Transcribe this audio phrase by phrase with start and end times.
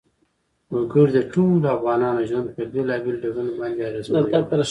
[0.73, 4.31] وګړي د ټولو افغانانو ژوند په بېلابېلو ډولونو باندې اغېزمنوي.